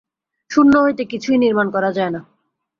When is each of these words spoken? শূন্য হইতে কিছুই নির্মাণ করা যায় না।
শূন্য 0.51 0.73
হইতে 0.83 1.03
কিছুই 1.05 1.37
নির্মাণ 1.37 1.67
করা 1.75 1.89
যায় 1.91 2.11
না। 2.11 2.21